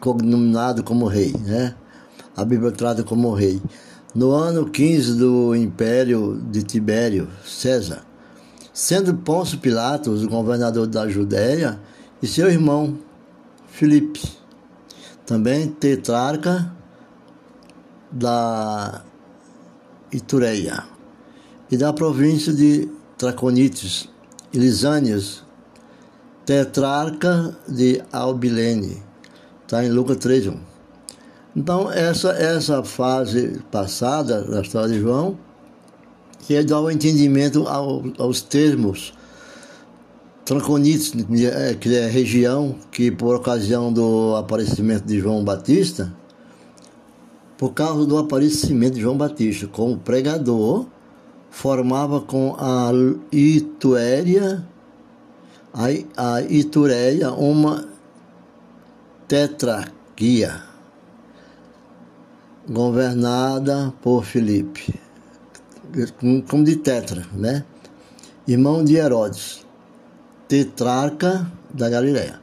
cognominado 0.00 0.82
como 0.82 1.06
rei, 1.06 1.34
né? 1.44 1.74
A 2.36 2.44
Bíblia 2.44 2.72
trata 2.72 3.02
como 3.02 3.32
rei. 3.32 3.60
No 4.14 4.32
ano 4.32 4.68
15 4.68 5.14
do 5.14 5.54
Império 5.54 6.40
de 6.50 6.62
Tibério 6.62 7.28
César, 7.44 8.04
sendo 8.72 9.14
Pôncio 9.14 9.58
Pilatos 9.58 10.22
o 10.24 10.28
governador 10.28 10.86
da 10.86 11.08
Judéia 11.08 11.80
e 12.22 12.26
seu 12.26 12.50
irmão 12.50 12.98
Filipe, 13.68 14.22
também 15.24 15.68
tetrarca 15.68 16.74
da 18.10 19.02
Itureia 20.12 20.84
e 21.70 21.76
da 21.76 21.92
província 21.92 22.52
de 22.52 22.88
Traconites 23.16 24.08
e 24.52 24.58
Lisânias, 24.58 25.42
tetrarca 26.44 27.56
de 27.66 28.02
Albilene 28.12 29.02
Está 29.72 29.82
em 29.82 29.88
Lucas 29.88 30.18
3, 30.18 30.48
1. 30.48 30.54
Então, 31.56 31.90
essa, 31.90 32.28
essa 32.32 32.84
fase 32.84 33.58
passada 33.70 34.42
da 34.42 34.60
história 34.60 34.90
de 34.90 35.00
João, 35.00 35.38
que 36.40 36.54
é 36.54 36.62
dar 36.62 36.82
o 36.82 36.90
entendimento 36.90 37.66
ao, 37.66 38.02
aos 38.18 38.42
termos 38.42 39.14
Tranconites, 40.44 41.14
que 41.80 41.96
é 41.96 42.06
região 42.06 42.74
que, 42.90 43.10
por 43.10 43.34
ocasião 43.36 43.90
do 43.90 44.36
aparecimento 44.36 45.06
de 45.06 45.18
João 45.18 45.42
Batista, 45.42 46.14
por 47.56 47.72
causa 47.72 48.04
do 48.04 48.18
aparecimento 48.18 48.96
de 48.96 49.00
João 49.00 49.16
Batista 49.16 49.66
como 49.66 49.96
pregador, 49.96 50.84
formava 51.48 52.20
com 52.20 52.54
a 52.58 52.90
Ituéria, 53.32 54.68
a, 55.72 56.34
a 56.34 56.42
Itureia, 56.42 57.32
uma 57.32 57.90
tetrarquia, 59.28 60.62
governada 62.68 63.92
por 64.02 64.24
Filipe, 64.24 64.94
como 66.48 66.64
de 66.64 66.76
tetra, 66.76 67.26
né? 67.32 67.64
Irmão 68.46 68.84
de 68.84 68.96
Herodes, 68.96 69.66
tetrarca 70.48 71.50
da 71.72 71.88
Galileia. 71.88 72.40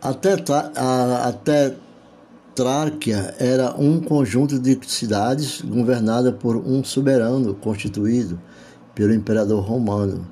A, 0.00 0.14
tetra, 0.14 0.70
a, 0.76 1.28
a 1.28 1.32
tetrarquia 1.32 3.34
era 3.38 3.74
um 3.76 4.00
conjunto 4.00 4.58
de 4.58 4.78
cidades 4.86 5.62
governada 5.62 6.32
por 6.32 6.56
um 6.56 6.84
soberano 6.84 7.54
constituído 7.54 8.40
pelo 8.94 9.14
imperador 9.14 9.64
romano, 9.64 10.26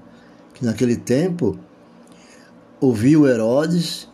que 0.55 0.65
naquele 0.65 0.97
tempo 0.97 1.59
ouviu 2.81 3.27
Herodes 3.27 4.09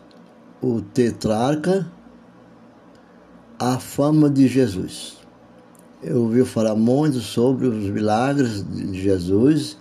o 0.63 0.81
tetrarca 0.81 1.85
a 3.59 3.77
fama 3.77 4.29
de 4.29 4.47
Jesus. 4.47 5.17
ouviu 6.09 6.45
falar 6.45 6.75
muito 6.75 7.19
sobre 7.19 7.67
os 7.67 7.89
milagres 7.89 8.63
de 8.63 9.01
Jesus 9.01 9.77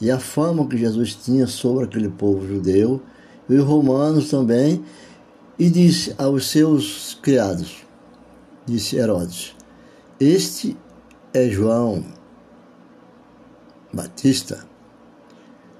e 0.00 0.10
a 0.10 0.18
fama 0.18 0.66
que 0.66 0.76
Jesus 0.78 1.14
tinha 1.14 1.46
sobre 1.46 1.84
aquele 1.84 2.08
povo 2.08 2.48
judeu, 2.48 3.00
e 3.48 3.54
os 3.54 3.64
romanos 3.64 4.30
também, 4.30 4.82
e 5.58 5.70
disse 5.70 6.14
aos 6.18 6.50
seus 6.50 7.14
criados, 7.22 7.84
disse 8.66 8.96
Herodes, 8.96 9.54
este 10.18 10.76
é 11.32 11.48
João 11.48 12.04
Batista, 13.92 14.66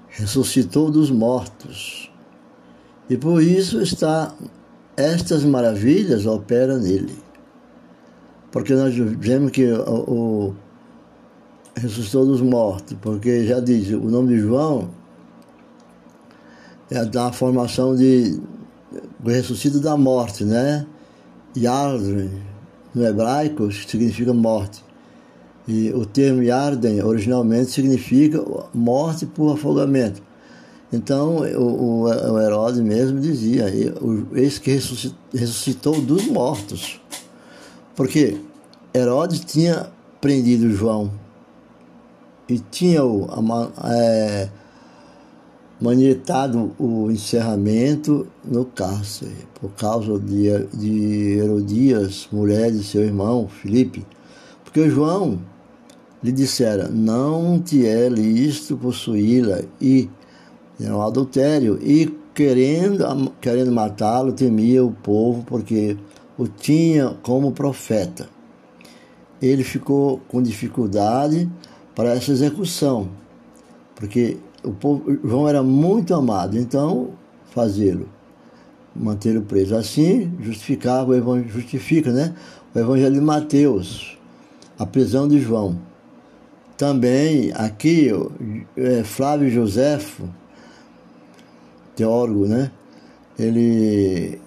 ressuscitou 0.07 0.89
dos 0.89 1.11
mortos, 1.11 2.12
e 3.09 3.17
por 3.17 3.41
isso 3.41 3.81
está 3.81 4.33
estas 4.95 5.43
maravilhas 5.43 6.25
operam 6.25 6.77
nele. 6.77 7.17
Porque 8.51 8.73
nós 8.75 8.93
vemos 8.95 9.51
que 9.51 9.65
o, 9.71 9.91
o 9.91 10.55
ressuscitou 11.75 12.25
dos 12.25 12.41
mortos, 12.41 12.95
porque 13.01 13.45
já 13.45 13.59
diz, 13.59 13.89
o 13.89 14.09
nome 14.09 14.35
de 14.35 14.39
João 14.39 14.89
é 16.89 17.03
da 17.03 17.31
formação 17.31 17.95
de 17.95 18.39
ressuscito 19.25 19.79
da 19.79 19.97
morte, 19.97 20.43
né? 20.43 20.85
Yardren, 21.57 22.29
no 22.93 23.03
hebraico, 23.03 23.71
significa 23.71 24.33
morte. 24.33 24.83
E 25.67 25.91
o 25.91 26.05
termo 26.05 26.43
Yarden 26.43 27.01
originalmente 27.03 27.71
significa 27.71 28.43
morte 28.73 29.25
por 29.25 29.53
afogamento. 29.53 30.21
Então, 30.93 31.37
o, 31.37 32.03
o 32.03 32.39
Herodes 32.39 32.79
mesmo 32.79 33.19
dizia, 33.19 33.65
esse 34.35 34.61
que 34.61 34.69
ressuscitou 35.33 35.99
dos 35.99 36.27
mortos. 36.27 37.01
Porque 37.95 38.37
Herodes 38.93 39.39
tinha 39.39 39.87
prendido 40.21 40.69
João 40.69 41.11
e 42.47 42.59
tinha 42.59 43.03
o, 43.03 43.27
é, 43.85 44.49
manietado 45.81 46.73
o 46.77 47.09
encerramento 47.09 48.27
no 48.45 48.63
cárcere 48.63 49.47
por 49.59 49.71
causa 49.71 50.19
de, 50.19 50.67
de 50.67 51.39
Herodias, 51.39 52.27
mulher 52.31 52.71
de 52.71 52.83
seu 52.83 53.01
irmão 53.01 53.47
Filipe. 53.47 54.05
Porque 54.63 54.87
João 54.91 55.39
lhe 56.23 56.31
dissera, 56.31 56.87
não 56.87 57.59
te 57.59 57.83
é 57.87 58.07
lícito 58.07 58.77
possuí-la 58.77 59.61
e 59.81 60.07
era 60.83 60.93
é 60.93 60.95
um 60.95 61.01
adultério 61.01 61.79
e 61.81 62.13
querendo, 62.33 63.31
querendo 63.39 63.71
matá-lo 63.71 64.33
temia 64.33 64.83
o 64.83 64.91
povo 64.91 65.43
porque 65.45 65.97
o 66.37 66.45
tinha 66.47 67.15
como 67.23 67.53
profeta. 67.53 68.27
Ele 69.41 69.63
ficou 69.63 70.19
com 70.27 70.41
dificuldade 70.41 71.49
para 71.95 72.09
essa 72.09 72.31
execução, 72.31 73.09
porque 73.95 74.37
o 74.63 74.71
povo, 74.71 75.19
João 75.23 75.47
era 75.47 75.63
muito 75.63 76.13
amado, 76.13 76.57
então 76.57 77.11
fazê-lo, 77.51 78.09
manter 78.95 79.37
o 79.37 79.41
preso. 79.41 79.75
Assim 79.75 80.33
justificava 80.41 81.11
o 81.11 81.15
evangelho, 81.15 81.49
justifica, 81.49 82.11
né? 82.11 82.33
O 82.73 82.79
evangelho 82.79 83.15
de 83.15 83.21
Mateus, 83.21 84.17
a 84.77 84.85
prisão 84.85 85.27
de 85.27 85.39
João. 85.39 85.79
Também 86.75 87.51
aqui 87.53 88.09
é, 88.75 89.03
Flávio 89.03 89.49
Joséfo, 89.49 90.27
teólogo, 91.95 92.45
né? 92.45 92.71
Ele 93.37 94.39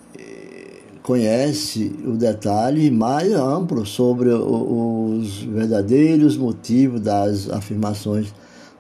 conhece 1.07 1.95
o 2.05 2.13
detalhe 2.13 2.91
mais 2.91 3.33
amplo 3.33 3.87
sobre 3.87 4.29
os 4.29 5.41
verdadeiros 5.43 6.37
motivos 6.37 7.01
das 7.01 7.49
afirmações 7.49 8.35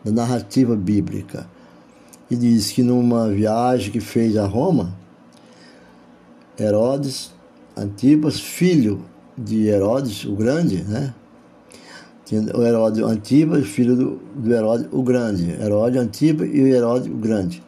da 0.04 0.10
narrativa 0.10 0.74
bíblica. 0.74 1.48
E 2.28 2.34
diz 2.34 2.72
que 2.72 2.82
numa 2.82 3.28
viagem 3.28 3.92
que 3.92 4.00
fez 4.00 4.36
a 4.36 4.44
Roma, 4.44 4.92
Herodes 6.58 7.32
Antipas, 7.76 8.40
filho 8.40 9.02
de 9.38 9.68
Herodes 9.68 10.24
o 10.24 10.34
Grande, 10.34 10.82
né? 10.82 11.14
O 12.54 12.62
Herodes 12.62 13.04
Antipas, 13.04 13.66
filho 13.66 14.18
do 14.34 14.52
Herodes 14.52 14.88
o 14.90 15.02
Grande. 15.02 15.52
Herodes 15.52 16.00
Antipas 16.00 16.48
e 16.52 16.60
o 16.60 16.66
Herodes 16.66 17.06
o 17.06 17.16
Grande. 17.16 17.62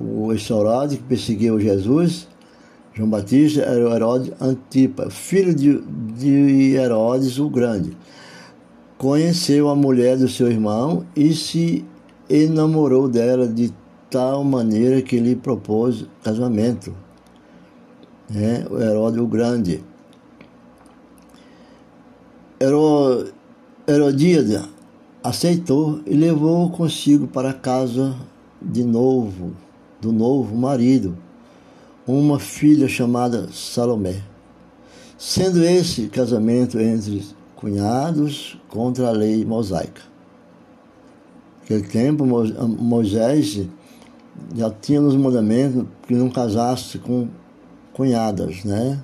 O 0.00 0.32
Herodes 0.32 0.98
que 0.98 1.04
perseguiu 1.04 1.58
Jesus 1.58 2.28
João 2.98 3.10
Batista 3.10 3.60
era 3.60 3.88
o 3.88 3.94
Herodes 3.94 4.32
Antipa, 4.40 5.08
filho 5.08 5.54
de, 5.54 5.80
de 6.16 6.74
Herodes 6.74 7.38
o 7.38 7.48
Grande. 7.48 7.96
Conheceu 8.96 9.68
a 9.68 9.76
mulher 9.76 10.16
do 10.16 10.26
seu 10.26 10.50
irmão 10.50 11.06
e 11.14 11.32
se 11.32 11.84
enamorou 12.28 13.08
dela 13.08 13.46
de 13.46 13.72
tal 14.10 14.42
maneira 14.42 15.00
que 15.00 15.20
lhe 15.20 15.36
propôs 15.36 16.06
casamento. 16.24 16.92
É, 18.34 18.66
o 18.68 18.82
Herodes 18.82 19.20
o 19.20 19.26
Grande. 19.28 19.80
Herodíada 23.86 24.68
aceitou 25.22 26.00
e 26.04 26.14
levou 26.14 26.68
consigo 26.70 27.28
para 27.28 27.52
casa 27.52 28.12
de 28.60 28.82
novo, 28.82 29.52
do 30.00 30.12
novo 30.12 30.56
marido 30.56 31.16
uma 32.06 32.38
filha 32.38 32.88
chamada 32.88 33.48
Salomé. 33.52 34.22
Sendo 35.18 35.62
esse 35.62 36.08
casamento 36.08 36.78
entre 36.80 37.22
cunhados 37.54 38.58
contra 38.68 39.08
a 39.08 39.10
lei 39.10 39.44
mosaica. 39.44 40.00
Naquele 41.60 41.82
tempo, 41.82 42.24
Moisés 42.24 43.66
já 44.54 44.70
tinha 44.70 45.00
nos 45.00 45.16
mandamentos 45.16 45.84
que 46.06 46.14
não 46.14 46.30
casasse 46.30 46.98
com 46.98 47.28
cunhadas, 47.92 48.64
né? 48.64 49.02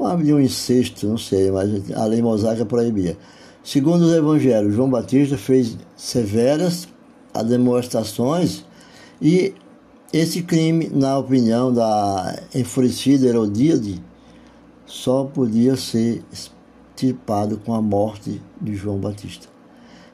Havia 0.00 0.34
um 0.34 0.40
incesto, 0.40 1.06
não 1.06 1.16
sei, 1.16 1.50
mas 1.50 1.92
a 1.92 2.04
lei 2.06 2.20
mosaica 2.20 2.64
proibia. 2.66 3.16
Segundo 3.62 4.02
os 4.02 4.12
evangelhos, 4.12 4.74
João 4.74 4.90
Batista 4.90 5.38
fez 5.38 5.78
severas 5.96 6.88
demonstrações 7.46 8.64
e 9.22 9.54
esse 10.16 10.44
crime, 10.44 10.88
na 10.94 11.18
opinião 11.18 11.72
da 11.72 12.40
enfurecida 12.54 13.26
Herodíade, 13.26 14.00
só 14.86 15.24
podia 15.24 15.76
ser 15.76 16.22
extirpado 16.32 17.58
com 17.58 17.74
a 17.74 17.82
morte 17.82 18.40
de 18.60 18.76
João 18.76 19.00
Batista. 19.00 19.48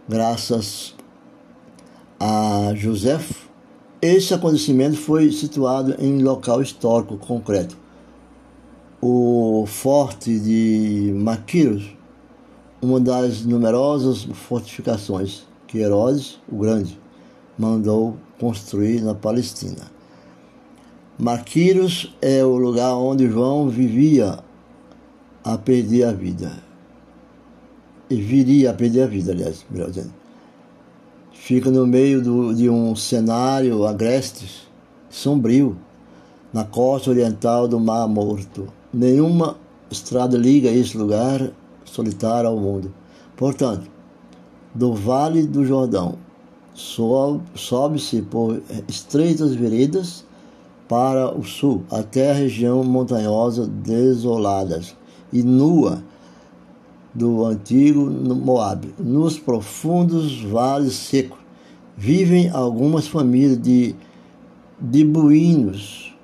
Graças 0.08 0.94
a 2.18 2.72
José, 2.74 3.20
esse 4.00 4.32
acontecimento 4.32 4.96
foi 4.96 5.30
situado 5.32 5.94
em 5.98 6.22
local 6.22 6.62
histórico 6.62 7.18
concreto. 7.18 7.76
O 9.02 9.66
forte 9.66 10.40
de 10.40 11.12
Maquiros, 11.14 11.94
uma 12.80 12.98
das 12.98 13.44
numerosas 13.44 14.24
fortificações 14.32 15.42
que 15.66 15.76
Herodes, 15.76 16.40
o 16.50 16.56
Grande, 16.56 16.98
mandou 17.60 18.16
construir 18.38 19.02
na 19.02 19.14
Palestina. 19.14 19.92
Maquiros 21.18 22.16
é 22.22 22.42
o 22.42 22.56
lugar 22.56 22.94
onde 22.94 23.28
João 23.28 23.68
vivia 23.68 24.38
a 25.44 25.58
perder 25.58 26.04
a 26.04 26.12
vida. 26.12 26.52
E 28.08 28.16
viria 28.16 28.70
a 28.70 28.74
perder 28.74 29.02
a 29.02 29.06
vida, 29.06 29.32
aliás, 29.32 29.64
melhor 29.70 29.90
dizendo. 29.90 30.14
Fica 31.32 31.70
no 31.70 31.86
meio 31.86 32.22
do, 32.22 32.54
de 32.54 32.70
um 32.70 32.96
cenário 32.96 33.86
agreste, 33.86 34.66
sombrio, 35.10 35.76
na 36.52 36.64
costa 36.64 37.10
oriental 37.10 37.68
do 37.68 37.78
Mar 37.78 38.08
Morto. 38.08 38.68
Nenhuma 38.92 39.58
estrada 39.90 40.36
liga 40.38 40.70
esse 40.70 40.96
lugar 40.96 41.52
solitário 41.84 42.48
ao 42.48 42.56
mundo. 42.56 42.92
Portanto, 43.36 43.86
do 44.74 44.94
Vale 44.94 45.46
do 45.46 45.64
Jordão 45.64 46.29
sobe-se 47.54 48.22
por 48.22 48.62
estreitas 48.88 49.54
veredas 49.54 50.24
para 50.88 51.32
o 51.32 51.44
sul, 51.44 51.84
até 51.90 52.30
a 52.30 52.34
região 52.34 52.82
montanhosa 52.82 53.66
desolada 53.66 54.80
e 55.32 55.42
nua 55.42 56.02
do 57.14 57.44
antigo 57.44 58.10
Moab. 58.10 58.92
Nos 58.98 59.38
profundos 59.38 60.42
vales 60.42 60.94
secos 60.94 61.38
vivem 61.96 62.48
algumas 62.48 63.06
famílias 63.06 63.60
de, 63.60 63.94
de 64.80 65.04
buínos 65.04 66.16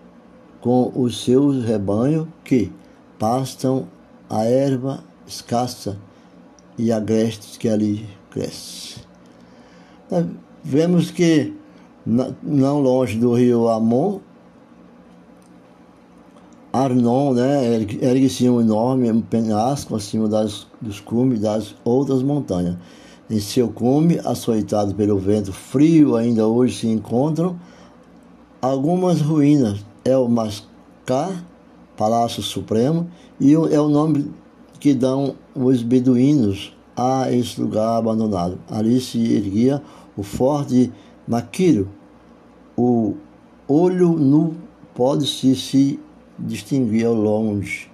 com 0.60 0.90
os 0.94 1.22
seus 1.22 1.64
rebanhos 1.64 2.26
que 2.42 2.72
pastam 3.18 3.86
a 4.28 4.44
erva 4.44 5.04
escassa 5.26 5.98
e 6.78 6.90
agrestes 6.90 7.56
que 7.56 7.68
ali 7.68 8.08
cresce 8.30 9.06
vemos 10.66 11.12
que 11.12 11.52
não 12.42 12.80
longe 12.80 13.16
do 13.18 13.32
rio 13.34 13.68
Amon 13.68 14.18
Arnon, 16.72 17.32
né, 17.32 17.86
ergue-se 18.02 18.48
um 18.50 18.60
enorme 18.60 19.22
penhasco 19.30 19.94
acima 19.94 20.28
das, 20.28 20.66
dos 20.80 21.00
cumes 21.00 21.40
das 21.40 21.74
outras 21.84 22.22
montanhas. 22.22 22.76
Em 23.30 23.40
seu 23.40 23.68
cume, 23.68 24.20
açoitado 24.24 24.94
pelo 24.94 25.18
vento 25.18 25.52
frio, 25.52 26.16
ainda 26.16 26.46
hoje 26.46 26.80
se 26.80 26.88
encontram 26.88 27.56
algumas 28.60 29.20
ruínas. 29.20 29.84
É 30.04 30.16
o 30.16 30.28
Mascar, 30.28 31.44
Palácio 31.96 32.42
Supremo, 32.42 33.08
e 33.40 33.54
é 33.54 33.80
o 33.80 33.88
nome 33.88 34.30
que 34.78 34.92
dão 34.92 35.34
os 35.54 35.82
beduínos 35.82 36.76
a 36.94 37.32
esse 37.32 37.60
lugar 37.60 37.96
abandonado. 37.96 38.58
Ali 38.70 39.00
se 39.00 39.18
erguia 39.34 39.82
o 40.16 40.22
forte 40.22 40.92
Maquiro. 41.26 41.88
O 42.76 43.14
olho 43.68 44.12
nu 44.12 44.56
pode-se 44.94 45.54
se 45.56 46.00
distinguir 46.38 47.06
ao 47.06 47.14
longe 47.14 47.90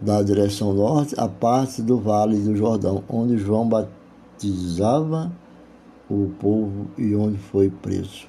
da 0.00 0.22
direção 0.22 0.72
norte 0.72 1.14
a 1.16 1.28
parte 1.28 1.80
do 1.80 1.98
Vale 1.98 2.36
do 2.38 2.56
Jordão, 2.56 3.04
onde 3.08 3.38
João 3.38 3.68
batizava 3.68 5.30
o 6.10 6.30
povo 6.40 6.88
e 6.98 7.14
onde 7.14 7.38
foi 7.38 7.70
preso. 7.70 8.26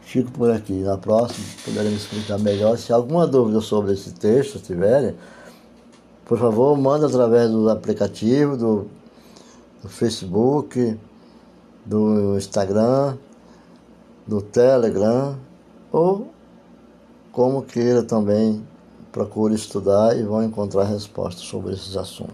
Fico 0.00 0.30
por 0.30 0.50
aqui. 0.50 0.74
Na 0.74 0.96
próxima 0.96 1.44
poderemos 1.64 2.02
explicar 2.02 2.38
melhor. 2.38 2.78
Se 2.78 2.92
alguma 2.92 3.26
dúvida 3.26 3.60
sobre 3.60 3.92
esse 3.92 4.14
texto 4.14 4.58
tiverem, 4.58 5.14
por 6.24 6.38
favor, 6.38 6.78
manda 6.78 7.06
através 7.06 7.50
do 7.50 7.68
aplicativo, 7.68 8.56
do, 8.56 8.86
do 9.82 9.88
Facebook, 9.88 10.98
do 11.88 12.36
Instagram, 12.36 13.16
do 14.26 14.42
Telegram, 14.42 15.38
ou 15.90 16.30
como 17.32 17.62
queira 17.62 18.02
também 18.02 18.62
procure 19.10 19.54
estudar 19.54 20.14
e 20.14 20.22
vão 20.22 20.44
encontrar 20.44 20.84
respostas 20.84 21.44
sobre 21.44 21.72
esses 21.72 21.96
assuntos. 21.96 22.26